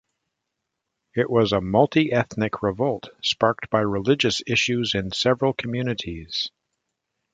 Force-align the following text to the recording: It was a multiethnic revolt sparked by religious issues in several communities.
It 1.15 1.29
was 1.29 1.51
a 1.53 1.57
multiethnic 1.59 2.63
revolt 2.63 3.09
sparked 3.21 3.69
by 3.69 3.81
religious 3.81 4.41
issues 4.47 4.95
in 4.95 5.11
several 5.11 5.53
communities. 5.53 6.49